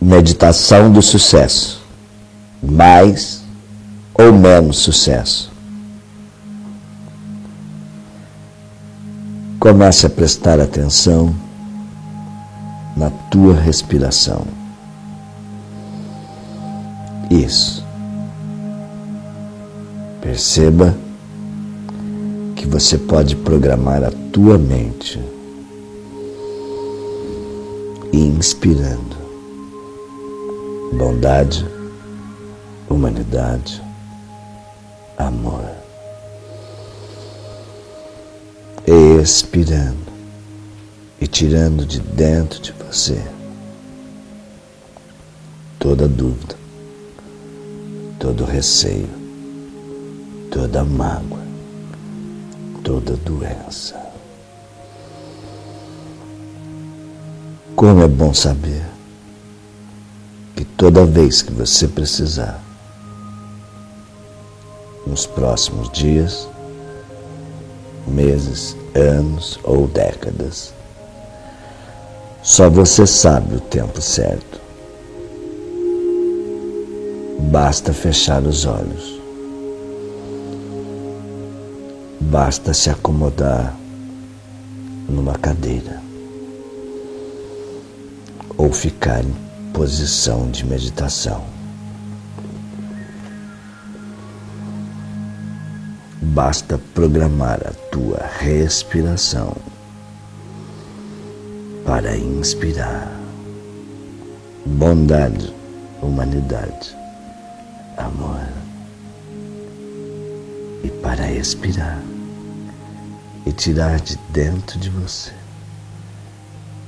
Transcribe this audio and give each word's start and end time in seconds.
meditação 0.00 0.90
do 0.90 1.00
sucesso. 1.00 1.80
Mais 2.62 3.42
ou 4.14 4.32
menos 4.32 4.78
sucesso. 4.78 5.50
Comece 9.58 10.06
a 10.06 10.10
prestar 10.10 10.60
atenção 10.60 11.34
na 12.96 13.10
tua 13.30 13.54
respiração. 13.54 14.44
Isso. 17.30 17.84
Perceba 20.20 20.94
que 22.56 22.66
você 22.66 22.98
pode 22.98 23.36
programar 23.36 24.04
a 24.04 24.10
tua 24.32 24.58
mente 24.58 25.20
inspirando 28.12 29.21
bondade, 30.92 31.66
humanidade, 32.88 33.82
amor. 35.16 35.64
Expirando 38.86 40.12
e 41.20 41.26
tirando 41.26 41.86
de 41.86 42.00
dentro 42.00 42.60
de 42.60 42.72
você 42.72 43.22
toda 45.78 46.06
dúvida, 46.06 46.54
todo 48.18 48.44
receio, 48.44 49.08
toda 50.50 50.84
mágoa, 50.84 51.42
toda 52.84 53.16
doença. 53.16 54.00
Como 57.74 58.02
é 58.02 58.06
bom 58.06 58.32
saber 58.34 58.91
toda 60.82 61.04
vez 61.04 61.42
que 61.42 61.52
você 61.52 61.86
precisar, 61.86 62.60
nos 65.06 65.26
próximos 65.26 65.88
dias, 65.92 66.48
meses, 68.04 68.76
anos 68.92 69.60
ou 69.62 69.86
décadas, 69.86 70.74
só 72.42 72.68
você 72.68 73.06
sabe 73.06 73.54
o 73.54 73.60
tempo 73.60 74.02
certo. 74.02 74.60
Basta 77.42 77.92
fechar 77.92 78.42
os 78.42 78.66
olhos. 78.66 79.20
Basta 82.22 82.74
se 82.74 82.90
acomodar 82.90 83.72
numa 85.08 85.34
cadeira 85.34 86.02
ou 88.58 88.72
ficar 88.72 89.22
em 89.22 89.51
posição 89.72 90.50
de 90.50 90.64
meditação. 90.64 91.44
Basta 96.20 96.78
programar 96.94 97.60
a 97.66 97.72
tua 97.90 98.24
respiração 98.38 99.56
para 101.84 102.16
inspirar. 102.16 103.10
Bondade, 104.64 105.52
humanidade, 106.00 106.96
amor. 107.98 108.40
E 110.84 110.88
para 111.02 111.30
expirar 111.32 112.00
e 113.44 113.52
tirar 113.52 114.00
de 114.00 114.16
dentro 114.32 114.78
de 114.78 114.88
você 114.88 115.32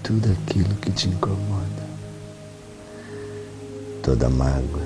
tudo 0.04 0.30
aquilo 0.32 0.74
que 0.76 0.90
te 0.92 1.08
incomoda, 1.08 1.83
toda 4.04 4.28
mágoa, 4.28 4.82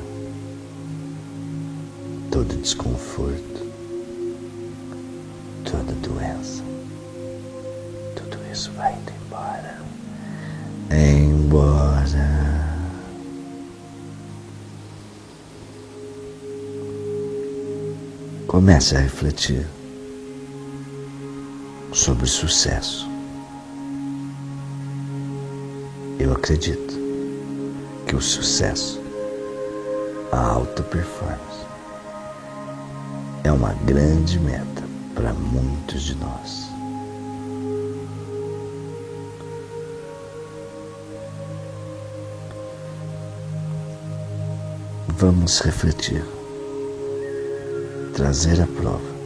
todo 2.30 2.56
desconforto, 2.56 3.66
toda 5.64 5.92
doença. 5.94 6.62
Tudo 8.14 8.38
isso 8.50 8.70
vai 8.72 8.92
indo 8.94 9.12
embora 9.26 9.78
embora. 10.90 12.08
Comece 18.46 18.96
a 18.96 19.00
refletir 19.00 19.66
sobre 21.92 22.26
sucesso. 22.26 23.08
Eu 26.18 26.32
acredito 26.32 26.98
que 28.06 28.16
o 28.16 28.20
sucesso, 28.20 29.00
a 30.32 30.38
alta 30.38 30.82
performance, 30.82 31.66
é 33.44 33.52
uma 33.52 33.72
grande 33.84 34.38
meta 34.38 34.84
para 35.14 35.32
muitos 35.32 36.02
de 36.02 36.14
nós. 36.16 36.68
vamos 45.18 45.58
refletir, 45.58 46.24
trazer 48.14 48.62
à 48.62 48.66
prova 48.68 49.18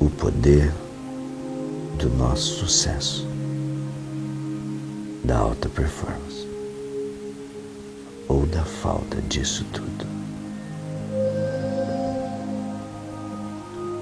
o 0.00 0.08
poder 0.08 0.72
do 1.98 2.08
nosso 2.08 2.60
sucesso, 2.60 3.28
da 5.22 5.36
alta 5.36 5.68
performance 5.68 6.43
da 8.54 8.64
falta 8.64 9.20
disso 9.22 9.64
tudo. 9.72 10.06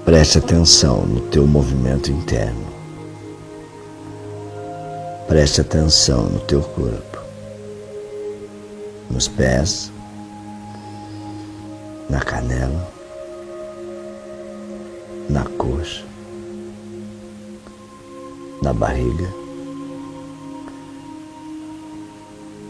Preste 0.05 0.37
atenção 0.37 1.07
no 1.07 1.21
teu 1.21 1.47
movimento 1.47 2.11
interno. 2.11 2.67
Preste 5.27 5.61
atenção 5.61 6.25
no 6.25 6.39
teu 6.41 6.61
corpo. 6.61 7.17
Nos 9.09 9.27
pés, 9.27 9.91
na 12.07 12.19
canela, 12.19 12.87
na 15.29 15.45
coxa, 15.57 16.05
na 18.61 18.71
barriga, 18.71 19.33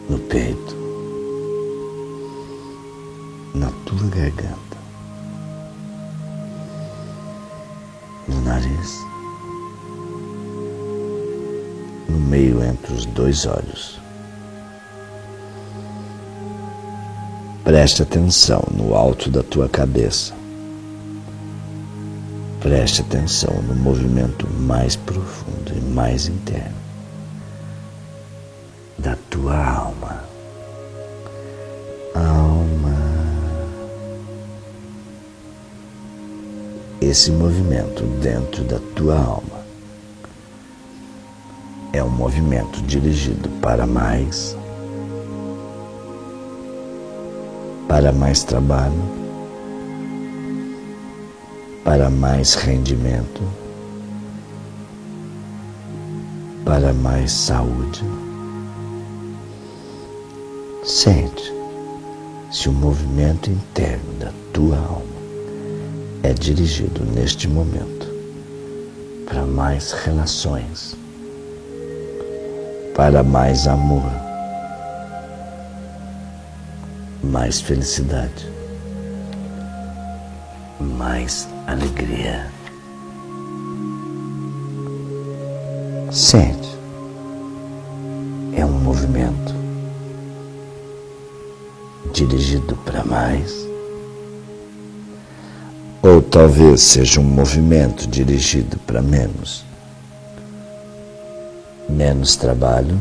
no 0.09 0.17
peito, 0.19 0.82
tua 3.93 4.09
garganta, 4.09 4.77
no 8.27 8.41
nariz, 8.41 8.99
no 12.09 12.17
meio 12.17 12.63
entre 12.63 12.93
os 12.93 13.05
dois 13.07 13.45
olhos. 13.45 13.99
Preste 17.63 18.01
atenção 18.01 18.63
no 18.71 18.93
alto 18.95 19.29
da 19.29 19.41
tua 19.43 19.69
cabeça. 19.69 20.33
Preste 22.59 23.01
atenção 23.01 23.53
no 23.61 23.75
movimento 23.75 24.47
mais 24.49 24.95
profundo 24.95 25.71
e 25.75 25.81
mais 25.81 26.27
interno 26.27 26.75
da 28.97 29.15
tua. 29.29 29.53
Alma. 29.55 30.02
Esse 37.05 37.31
movimento 37.33 38.01
dentro 38.21 38.63
da 38.63 38.79
tua 38.95 39.19
alma 39.19 39.59
é 41.91 42.01
um 42.01 42.09
movimento 42.09 42.81
dirigido 42.83 43.49
para 43.61 43.85
mais 43.85 44.55
para 47.89 48.13
mais 48.13 48.45
trabalho, 48.45 49.03
para 51.83 52.09
mais 52.09 52.55
rendimento, 52.55 53.41
para 56.63 56.93
mais 56.93 57.33
saúde. 57.33 58.01
Sente 60.85 61.53
se 62.49 62.69
o 62.69 62.71
movimento 62.71 63.51
interno 63.51 64.13
da 64.13 64.31
tua 64.53 64.77
alma 64.77 65.12
é 66.23 66.33
dirigido 66.33 67.05
neste 67.05 67.47
momento 67.47 68.11
para 69.25 69.45
mais 69.45 69.91
relações, 69.91 70.95
para 72.95 73.23
mais 73.23 73.67
amor 73.67 74.23
mais 77.23 77.61
felicidade, 77.61 78.47
mais 80.79 81.47
alegria. 81.67 82.51
Sente, 86.11 86.77
é 88.55 88.65
um 88.65 88.79
movimento 88.79 89.55
dirigido 92.13 92.75
para 92.85 93.03
mais. 93.05 93.72
Ou 96.05 96.21
talvez 96.21 96.81
seja 96.81 97.21
um 97.21 97.23
movimento 97.23 98.05
dirigido 98.05 98.77
para 98.79 99.01
menos. 99.01 99.63
Menos 101.87 102.35
trabalho, 102.35 102.99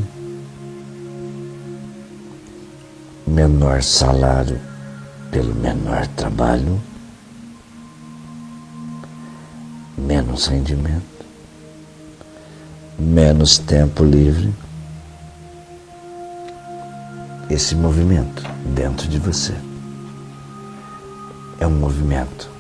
menor 3.27 3.83
salário 3.83 4.61
pelo 5.33 5.53
menor 5.53 6.07
trabalho, 6.07 6.81
menos 9.99 10.47
rendimento, 10.47 11.27
menos 12.97 13.59
tempo 13.59 14.05
livre. 14.05 14.55
Esse 17.51 17.75
movimento 17.75 18.45
dentro 18.77 19.09
de 19.09 19.19
você 19.19 19.57
é 21.59 21.67
um 21.67 21.71
movimento 21.71 22.52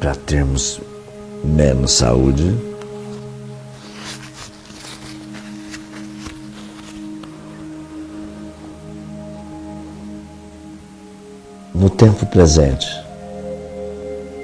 para 0.00 0.14
termos 0.14 0.80
menos 1.44 1.92
saúde, 1.92 2.68
No 11.78 11.88
tempo 11.88 12.26
presente, 12.26 12.88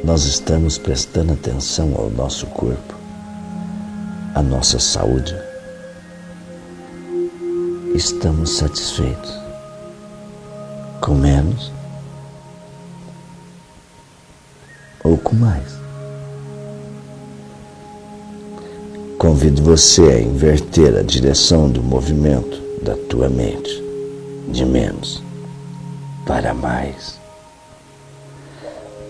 nós 0.04 0.24
estamos 0.24 0.78
prestando 0.78 1.32
atenção 1.32 1.92
ao 1.96 2.08
nosso 2.08 2.46
corpo, 2.46 2.94
à 4.36 4.40
nossa 4.40 4.78
saúde. 4.78 5.34
Estamos 7.92 8.58
satisfeitos 8.58 9.36
com 11.00 11.16
ou 15.04 15.18
com 15.18 15.36
mais. 15.36 15.74
Convido 19.18 19.62
você 19.62 20.02
a 20.02 20.20
inverter 20.20 20.96
a 20.96 21.02
direção 21.02 21.70
do 21.70 21.82
movimento 21.82 22.60
da 22.82 22.96
tua 23.08 23.28
mente 23.28 23.82
de 24.48 24.64
menos 24.64 25.22
para 26.26 26.52
mais 26.52 27.22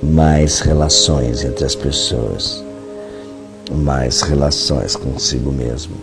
mais 0.03 0.61
relações 0.61 1.43
entre 1.45 1.65
as 1.65 1.75
pessoas, 1.75 2.63
mais 3.73 4.21
relações 4.21 4.95
consigo 4.95 5.51
mesmo, 5.51 5.97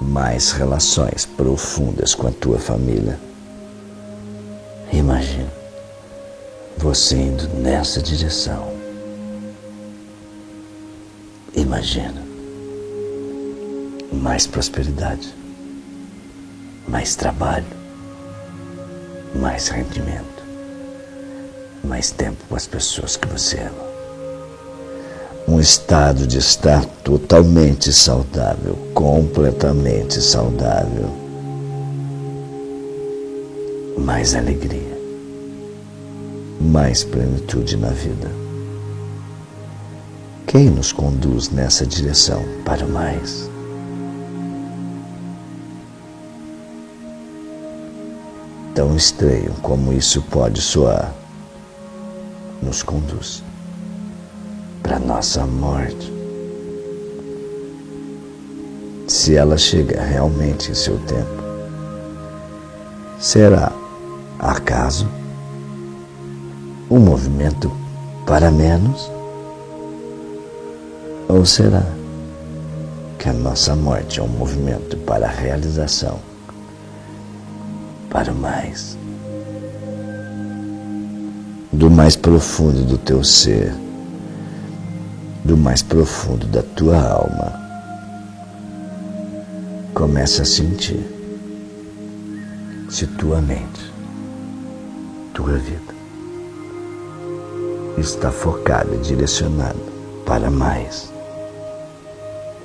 mais 0.00 0.50
relações 0.50 1.24
profundas 1.24 2.14
com 2.14 2.26
a 2.26 2.32
tua 2.32 2.58
família. 2.58 3.18
Imagina 4.92 5.61
você 6.82 7.16
indo 7.16 7.48
nessa 7.60 8.02
direção. 8.02 8.72
Imagina 11.54 12.22
mais 14.12 14.46
prosperidade, 14.46 15.32
mais 16.86 17.14
trabalho, 17.14 17.66
mais 19.34 19.68
rendimento 19.68 20.32
mais 21.84 22.10
tempo 22.10 22.38
com 22.48 22.54
as 22.54 22.66
pessoas 22.66 23.16
que 23.16 23.26
você 23.26 23.58
ama. 23.58 23.92
Um 25.48 25.60
estado 25.60 26.26
de 26.26 26.38
estar 26.38 26.84
totalmente 27.04 27.92
saudável, 27.92 28.78
completamente 28.94 30.20
saudável. 30.20 31.10
Mais 33.98 34.34
alegria, 34.34 34.91
mais 36.62 37.02
plenitude 37.02 37.76
na 37.76 37.88
vida. 37.88 38.30
Quem 40.46 40.70
nos 40.70 40.92
conduz 40.92 41.50
nessa 41.50 41.84
direção 41.84 42.42
para 42.64 42.86
mais? 42.86 43.50
Tão 48.74 48.96
estranho 48.96 49.52
como 49.62 49.92
isso 49.92 50.22
pode 50.22 50.60
soar 50.60 51.12
nos 52.62 52.82
conduz 52.82 53.42
para 54.82 54.98
nossa 54.98 55.44
morte. 55.44 56.12
Se 59.08 59.34
ela 59.36 59.58
chega 59.58 60.00
realmente 60.00 60.70
em 60.70 60.74
seu 60.74 60.96
tempo, 61.00 61.42
será 63.18 63.72
acaso 64.38 65.08
um 66.92 67.00
movimento 67.00 67.72
para 68.26 68.50
menos? 68.50 69.10
Ou 71.26 71.46
será 71.46 71.86
que 73.18 73.30
a 73.30 73.32
nossa 73.32 73.74
morte 73.74 74.20
é 74.20 74.22
um 74.22 74.28
movimento 74.28 74.96
para 74.98 75.26
a 75.26 75.30
realização, 75.30 76.18
para 78.10 78.30
o 78.30 78.34
mais? 78.34 78.98
do 81.72 81.90
mais 81.90 82.14
profundo 82.14 82.84
do 82.84 82.98
teu 82.98 83.24
ser, 83.24 83.74
do 85.42 85.56
mais 85.56 85.82
profundo 85.82 86.46
da 86.46 86.62
tua 86.62 87.00
alma. 87.00 87.60
Começa 89.94 90.42
a 90.42 90.44
sentir 90.44 91.02
se 92.90 93.06
tua 93.06 93.40
mente, 93.40 93.90
tua 95.32 95.56
vida 95.56 95.91
está 97.98 98.30
focada 98.30 98.94
e 98.94 98.98
para 100.24 100.50
mais, 100.50 101.12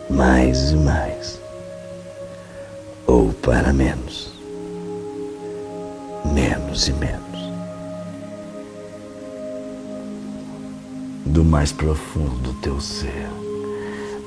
mais 0.09 0.71
e 0.71 0.75
mais, 0.75 1.39
ou 3.05 3.33
para 3.33 3.73
menos, 3.73 4.31
menos 6.25 6.87
e 6.87 6.93
menos. 6.93 7.27
do 11.37 11.43
mais 11.43 11.71
profundo 11.71 12.35
do 12.41 12.53
teu 12.61 12.81
ser, 12.81 13.29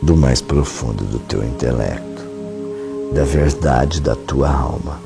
do 0.00 0.16
mais 0.16 0.40
profundo 0.40 1.02
do 1.02 1.18
teu 1.18 1.42
intelecto, 1.42 2.22
da 3.12 3.24
verdade 3.24 4.00
da 4.00 4.14
tua 4.14 4.48
alma. 4.48 5.00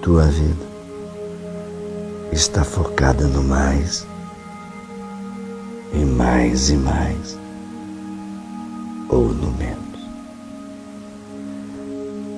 Tua 0.00 0.22
vida 0.26 0.64
está 2.30 2.62
focada 2.62 3.26
no 3.26 3.42
mais 3.42 4.06
e 5.92 6.04
mais 6.04 6.70
e 6.70 6.76
mais, 6.76 7.38
ou 9.08 9.28
no 9.28 9.50
menos. 9.52 9.78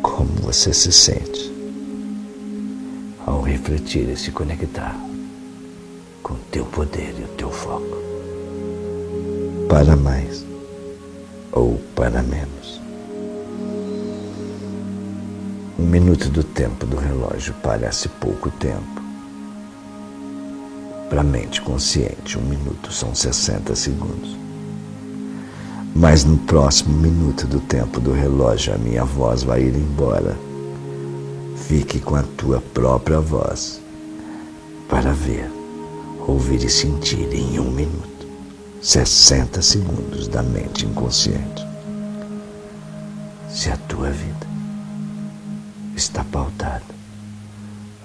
Como 0.03 0.31
você 0.43 0.73
se 0.73 0.93
sente 0.93 1.51
ao 3.27 3.43
refletir 3.43 4.09
e 4.09 4.17
se 4.17 4.31
conectar? 4.31 5.11
com 6.31 6.37
teu 6.53 6.65
poder 6.65 7.13
e 7.19 7.25
o 7.25 7.29
teu 7.37 7.51
foco. 7.51 7.99
Para 9.69 9.97
mais 9.97 10.45
ou 11.51 11.77
para 11.97 12.23
menos. 12.23 12.81
Um 15.77 15.87
minuto 15.87 16.29
do 16.29 16.45
tempo 16.45 16.87
do 16.87 16.97
relógio 16.97 17.53
parece 17.63 18.09
pouco 18.09 18.49
tempo. 18.49 19.00
Para 21.11 21.23
a 21.23 21.25
mente 21.25 21.61
consciente, 21.61 22.39
um 22.39 22.43
minuto 22.43 22.93
são 22.93 23.13
60 23.13 23.75
segundos. 23.75 24.39
Mas 25.93 26.23
no 26.23 26.39
próximo 26.39 26.97
minuto 26.97 27.49
do 27.49 27.59
tempo 27.59 27.99
do 27.99 28.13
relógio, 28.13 28.73
a 28.73 28.79
minha 28.79 29.05
voz 29.05 29.43
vai 29.43 29.61
ir 29.61 29.75
embora. 29.75 30.39
Fique 31.57 31.99
com 31.99 32.15
a 32.15 32.23
tua 32.23 32.61
própria 32.61 33.19
voz 33.19 33.81
para 34.89 35.13
ver 35.13 35.51
ouvir 36.29 36.63
e 36.63 36.71
sentir 36.71 37.29
em 37.35 37.59
um 37.59 37.73
minuto, 37.73 38.29
60 38.81 39.61
segundos 39.63 40.29
da 40.29 40.45
mente 40.45 40.87
inconsciente. 40.87 41.67
Se 43.49 43.69
a 43.69 43.77
tua 43.77 44.11
vida 44.11 44.47
está 45.97 46.23
pautada 46.23 46.95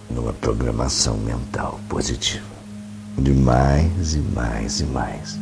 numa 0.09 0.33
programação 0.33 1.17
mental 1.17 1.79
positiva, 1.87 2.54
de 3.17 3.33
mais 3.33 4.13
e 4.13 4.19
mais 4.19 4.79
e 4.79 4.85
mais, 4.85 5.39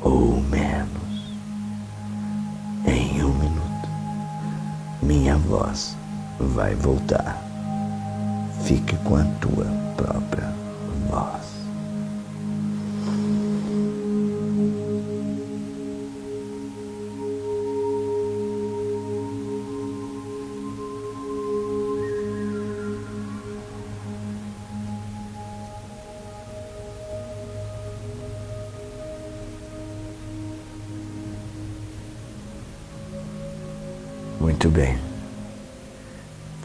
ou 0.00 0.40
menos, 0.42 1.32
em 2.86 3.22
um 3.24 3.34
minuto, 3.34 3.88
minha 5.02 5.36
voz 5.36 5.96
vai 6.38 6.74
voltar. 6.74 7.42
Fique 8.64 8.96
com 8.98 9.16
a 9.16 9.24
tua 9.40 9.66
própria 9.96 10.61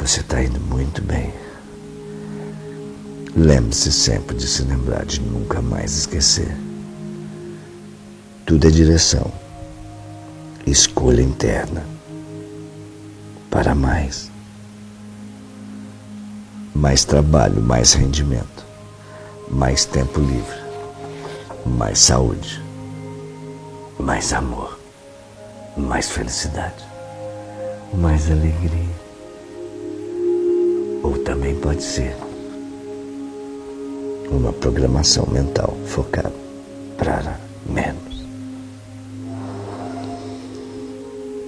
Você 0.07 0.21
está 0.21 0.41
indo 0.41 0.61
muito 0.61 1.01
bem. 1.01 1.33
Lembre-se 3.35 3.91
sempre 3.91 4.37
de 4.37 4.47
se 4.47 4.61
lembrar 4.61 5.05
de 5.05 5.19
nunca 5.19 5.61
mais 5.61 5.97
esquecer. 5.97 6.55
Tudo 8.45 8.67
é 8.67 8.71
direção, 8.71 9.29
escolha 10.65 11.21
interna 11.21 11.83
para 13.51 13.75
mais. 13.75 14.31
Mais 16.73 17.03
trabalho, 17.03 17.61
mais 17.61 17.91
rendimento, 17.91 18.65
mais 19.51 19.83
tempo 19.83 20.21
livre, 20.21 20.57
mais 21.65 21.99
saúde, 21.99 22.63
mais 23.99 24.31
amor, 24.31 24.79
mais 25.75 26.07
felicidade, 26.07 26.85
mais 27.93 28.31
alegria. 28.31 29.06
Ou 31.03 31.17
também 31.23 31.55
pode 31.55 31.83
ser 31.83 32.15
uma 34.29 34.51
programação 34.51 35.25
mental 35.27 35.75
focada 35.85 36.33
para 36.97 37.39
menos. 37.65 38.25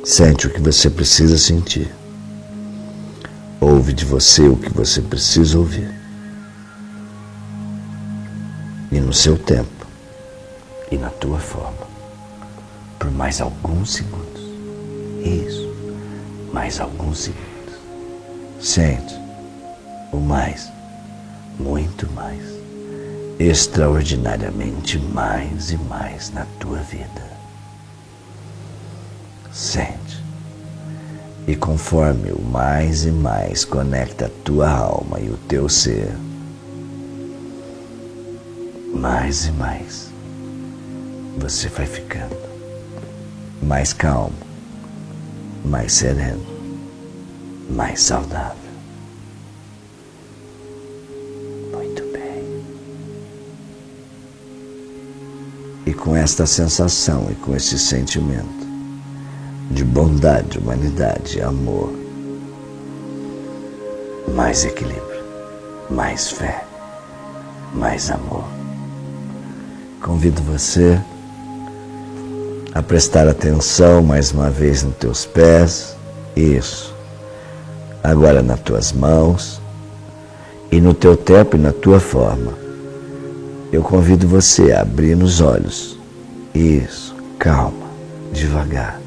Sente 0.04 0.48
o 0.48 0.50
que 0.50 0.62
você 0.62 0.90
precisa 0.90 1.38
sentir. 1.38 1.94
Ouve 3.60 3.94
de 3.94 4.06
você 4.06 4.44
o 4.48 4.56
que 4.56 4.72
você 4.72 5.02
precisa 5.02 5.58
ouvir. 5.58 5.94
E 8.92 9.00
no 9.00 9.14
seu 9.14 9.38
tempo 9.38 9.86
e 10.92 10.98
na 10.98 11.10
tua 11.10 11.40
forma. 11.40 11.88
Por 12.98 13.12
mais 13.12 13.40
alguns 13.42 13.94
segundos. 13.94 14.42
Isso. 15.24 15.70
Mais 16.52 16.80
alguns 16.80 17.20
segundos. 17.20 17.50
Sente 18.60 19.19
o 20.12 20.18
mais, 20.18 20.72
muito 21.60 22.10
mais, 22.12 22.42
extraordinariamente 23.40 24.98
mais 24.98 25.72
e 25.72 25.78
mais 25.78 26.32
na 26.32 26.46
tua 26.60 26.78
vida. 26.80 27.30
Sente. 29.52 30.24
E 31.48 31.56
conforme 31.56 32.32
o 32.32 32.42
mais 32.42 33.06
e 33.06 33.12
mais 33.12 33.66
conecta 33.66 34.28
a 34.28 34.44
tua 34.44 34.70
alma 34.70 35.20
e 35.20 35.30
o 35.30 35.38
teu 35.48 35.68
ser, 35.68 36.12
mais 38.94 39.46
e 39.46 39.52
mais 39.52 40.10
você 41.38 41.70
vai 41.70 41.86
ficando 41.86 42.50
mais 43.62 43.94
calmo, 43.94 44.34
mais 45.64 45.94
sereno, 45.94 46.46
mais 47.70 48.02
saudável. 48.02 48.59
E 55.90 55.94
com 55.96 56.16
esta 56.16 56.46
sensação 56.46 57.30
e 57.32 57.34
com 57.34 57.56
esse 57.56 57.80
sentimento, 57.80 58.68
de 59.72 59.84
bondade, 59.84 60.60
humanidade, 60.60 61.42
amor, 61.42 61.92
mais 64.36 64.64
equilíbrio, 64.66 65.24
mais 65.90 66.30
fé, 66.30 66.64
mais 67.74 68.12
amor. 68.12 68.44
Convido 70.00 70.44
você 70.44 71.02
a 72.76 72.84
prestar 72.84 73.28
atenção 73.28 74.04
mais 74.04 74.32
uma 74.32 74.52
vez 74.52 74.84
nos 74.84 74.96
teus 74.96 75.26
pés, 75.26 75.98
isso. 76.36 76.94
Agora 78.04 78.44
nas 78.44 78.60
tuas 78.60 78.92
mãos 78.92 79.60
e 80.72 80.80
no 80.80 80.94
teu 80.94 81.18
tempo 81.18 81.56
e 81.56 81.60
na 81.60 81.72
tua 81.72 82.00
forma. 82.00 82.69
Eu 83.72 83.84
convido 83.84 84.28
você 84.28 84.72
a 84.72 84.82
abrir 84.82 85.16
nos 85.16 85.42
olhos, 85.42 85.96
isso, 86.56 87.16
calma, 87.38 87.88
devagar 88.34 89.00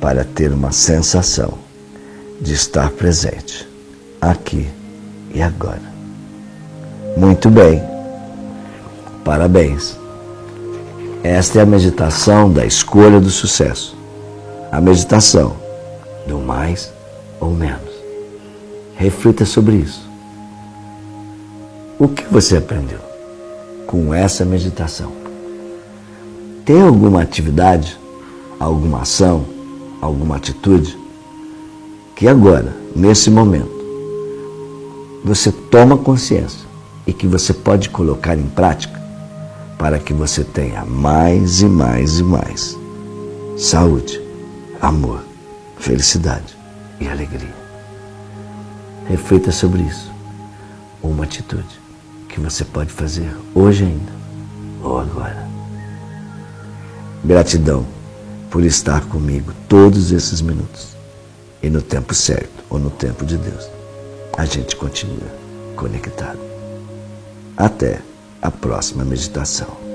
para 0.00 0.24
ter 0.24 0.52
uma 0.52 0.70
sensação 0.70 1.58
de 2.40 2.54
estar 2.54 2.88
presente 2.90 3.68
aqui 4.20 4.68
e 5.34 5.42
agora. 5.42 5.82
Muito 7.16 7.50
bem, 7.50 7.82
parabéns. 9.24 9.98
Esta 11.24 11.58
é 11.58 11.62
a 11.62 11.66
meditação 11.66 12.52
da 12.52 12.64
escolha 12.64 13.18
do 13.18 13.28
sucesso. 13.28 13.96
A 14.70 14.80
meditação 14.80 15.56
do 16.28 16.38
mais 16.38 16.92
ou 17.40 17.50
menos. 17.50 17.90
Reflita 18.96 19.44
sobre 19.44 19.76
isso. 19.76 20.08
O 21.98 22.06
que 22.06 22.22
você 22.26 22.56
aprendeu 22.56 23.08
com 23.88 24.14
essa 24.14 24.44
meditação? 24.44 25.10
Tem 26.64 26.80
alguma 26.80 27.22
atividade, 27.22 27.98
alguma 28.60 29.00
ação? 29.00 29.58
alguma 30.00 30.36
atitude, 30.36 30.98
que 32.14 32.26
agora, 32.28 32.74
nesse 32.94 33.30
momento, 33.30 33.76
você 35.24 35.50
toma 35.50 35.96
consciência 35.96 36.66
e 37.06 37.12
que 37.12 37.26
você 37.26 37.52
pode 37.52 37.90
colocar 37.90 38.36
em 38.36 38.46
prática 38.46 38.98
para 39.76 39.98
que 39.98 40.12
você 40.12 40.42
tenha 40.42 40.84
mais 40.84 41.60
e 41.60 41.66
mais 41.66 42.18
e 42.18 42.22
mais 42.22 42.76
saúde, 43.56 44.20
amor, 44.80 45.24
felicidade 45.78 46.56
e 47.00 47.08
alegria. 47.08 47.54
Reflita 49.08 49.50
sobre 49.50 49.82
isso. 49.82 50.10
Uma 51.02 51.24
atitude 51.24 51.80
que 52.38 52.44
você 52.44 52.64
pode 52.64 52.92
fazer 52.92 53.34
hoje 53.54 53.84
ainda 53.84 54.12
ou 54.82 54.98
agora. 55.00 55.46
Gratidão 57.24 57.84
por 58.50 58.64
estar 58.64 59.04
comigo 59.06 59.52
todos 59.68 60.12
esses 60.12 60.40
minutos. 60.40 60.96
E 61.60 61.68
no 61.68 61.82
tempo 61.82 62.14
certo, 62.14 62.64
ou 62.70 62.78
no 62.78 62.90
tempo 62.90 63.26
de 63.26 63.36
Deus, 63.36 63.68
a 64.36 64.44
gente 64.44 64.76
continua 64.76 65.28
conectado. 65.74 66.38
Até 67.56 68.00
a 68.40 68.50
próxima 68.50 69.04
meditação. 69.04 69.87